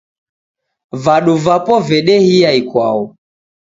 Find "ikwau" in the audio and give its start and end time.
2.65-3.01